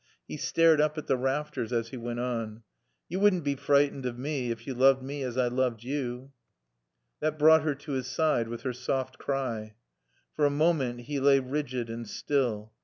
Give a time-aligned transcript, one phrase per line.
[0.27, 2.63] He stared up at the rafters as he went on.
[3.07, 6.31] "Yo wouldn't bae freetened o' mae ef yo looved mae as I loove yo."
[7.19, 9.75] That brought her to his side with her soft cry.
[10.35, 12.71] For a moment he lay rigid and still.